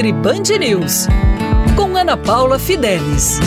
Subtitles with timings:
[0.00, 1.06] Nutri Band News,
[1.76, 3.38] com Ana Paula Fidelis.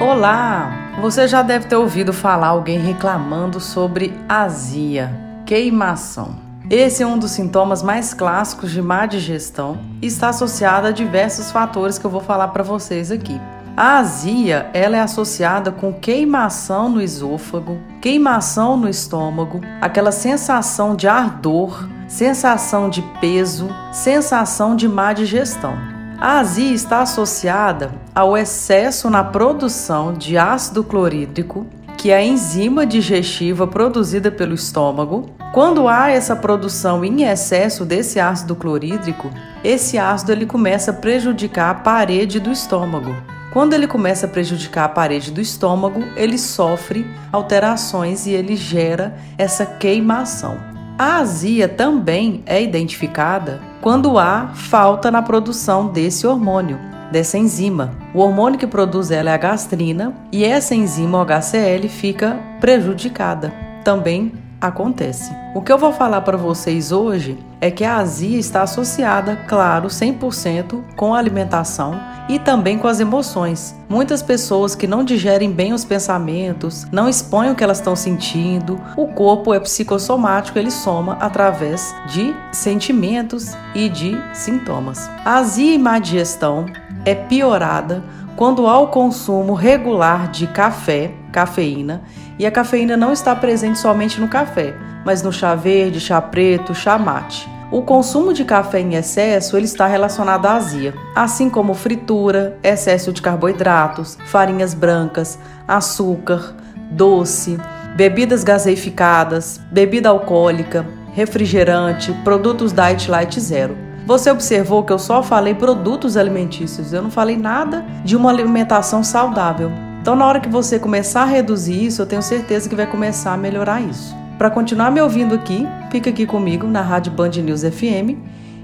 [0.00, 0.96] Olá!
[1.02, 5.12] Você já deve ter ouvido falar alguém reclamando sobre azia,
[5.44, 6.36] queimação.
[6.70, 11.50] Esse é um dos sintomas mais clássicos de má digestão e está associado a diversos
[11.50, 13.38] fatores que eu vou falar para vocês aqui.
[13.82, 21.08] A azia, ela é associada com queimação no esôfago, queimação no estômago, aquela sensação de
[21.08, 25.72] ardor, sensação de peso, sensação de má digestão.
[26.20, 32.84] A azia está associada ao excesso na produção de ácido clorídrico, que é a enzima
[32.84, 35.30] digestiva produzida pelo estômago.
[35.54, 39.30] Quando há essa produção em excesso desse ácido clorídrico,
[39.64, 43.39] esse ácido ele começa a prejudicar a parede do estômago.
[43.52, 49.16] Quando ele começa a prejudicar a parede do estômago, ele sofre alterações e ele gera
[49.36, 50.56] essa queimação.
[50.96, 56.78] A azia também é identificada quando há falta na produção desse hormônio,
[57.10, 57.90] dessa enzima.
[58.14, 63.52] O hormônio que produz ela é a gastrina e essa enzima HCl fica prejudicada.
[63.82, 65.32] Também acontece.
[65.54, 69.88] O que eu vou falar para vocês hoje é que a azia está associada, claro,
[69.88, 71.98] 100% com a alimentação
[72.28, 73.74] e também com as emoções.
[73.88, 78.80] Muitas pessoas que não digerem bem os pensamentos, não expõem o que elas estão sentindo,
[78.96, 85.10] o corpo é psicossomático, ele soma através de sentimentos e de sintomas.
[85.24, 86.66] A azia e má digestão
[87.04, 88.04] é piorada
[88.36, 92.02] quando há o consumo regular de café, cafeína,
[92.40, 94.74] e a cafeína não está presente somente no café,
[95.04, 97.46] mas no chá verde, chá preto, chá mate.
[97.70, 103.12] O consumo de café em excesso ele está relacionado à azia, assim como fritura, excesso
[103.12, 106.54] de carboidratos, farinhas brancas, açúcar,
[106.90, 107.58] doce,
[107.94, 113.76] bebidas gaseificadas, bebida alcoólica, refrigerante, produtos diet light zero.
[114.06, 119.04] Você observou que eu só falei produtos alimentícios, eu não falei nada de uma alimentação
[119.04, 119.89] saudável.
[120.00, 123.34] Então, na hora que você começar a reduzir isso, eu tenho certeza que vai começar
[123.34, 124.16] a melhorar isso.
[124.38, 128.16] Para continuar me ouvindo aqui, fica aqui comigo na Rádio Band News FM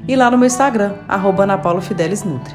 [0.08, 2.54] e lá no meu Instagram, arroba Ana Paula Fidelis Nutri.